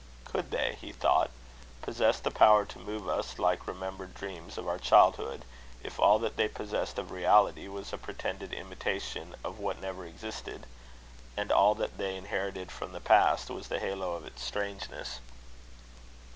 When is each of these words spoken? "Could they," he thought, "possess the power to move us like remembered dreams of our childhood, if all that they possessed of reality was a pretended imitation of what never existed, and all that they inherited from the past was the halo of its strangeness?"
"Could 0.25 0.49
they," 0.49 0.79
he 0.81 0.91
thought, 0.91 1.29
"possess 1.83 2.19
the 2.19 2.31
power 2.31 2.65
to 2.65 2.79
move 2.79 3.07
us 3.07 3.37
like 3.37 3.67
remembered 3.67 4.15
dreams 4.15 4.57
of 4.57 4.67
our 4.67 4.79
childhood, 4.79 5.45
if 5.83 5.99
all 5.99 6.17
that 6.17 6.37
they 6.37 6.47
possessed 6.47 6.97
of 6.97 7.11
reality 7.11 7.67
was 7.67 7.93
a 7.93 7.99
pretended 7.99 8.51
imitation 8.51 9.35
of 9.43 9.59
what 9.59 9.79
never 9.79 10.03
existed, 10.03 10.65
and 11.37 11.51
all 11.51 11.75
that 11.75 11.99
they 11.99 12.15
inherited 12.17 12.71
from 12.71 12.93
the 12.93 12.99
past 12.99 13.51
was 13.51 13.67
the 13.67 13.77
halo 13.79 14.15
of 14.15 14.25
its 14.25 14.43
strangeness?" 14.43 15.19